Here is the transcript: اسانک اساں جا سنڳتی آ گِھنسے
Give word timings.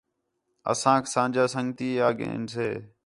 اسانک 0.71 1.03
اساں 1.07 1.27
جا 1.35 1.43
سنڳتی 1.53 1.89
آ 2.05 2.07
گِھنسے 2.17 2.69